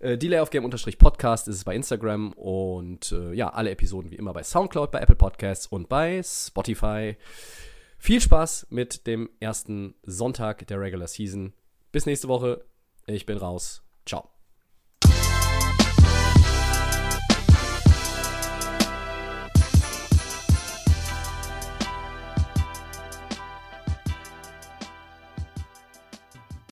Äh, 0.00 0.18
Delay 0.18 0.40
of 0.40 0.50
Game 0.50 0.68
Podcast 0.68 1.48
ist 1.48 1.56
es 1.56 1.64
bei 1.64 1.74
Instagram 1.74 2.32
und 2.32 3.12
äh, 3.12 3.32
ja, 3.32 3.48
alle 3.50 3.70
Episoden 3.70 4.10
wie 4.10 4.16
immer 4.16 4.32
bei 4.32 4.42
Soundcloud, 4.42 4.90
bei 4.90 5.00
Apple 5.00 5.16
Podcasts 5.16 5.66
und 5.66 5.88
bei 5.88 6.22
Spotify. 6.22 7.16
Viel 7.98 8.20
Spaß 8.20 8.66
mit 8.70 9.06
dem 9.06 9.30
ersten 9.38 9.94
Sonntag 10.02 10.66
der 10.66 10.80
Regular 10.80 11.06
Season. 11.06 11.52
Bis 11.92 12.06
nächste 12.06 12.28
Woche. 12.28 12.64
Ich 13.06 13.26
bin 13.26 13.38
raus. 13.38 13.82
Ciao. 14.06 14.31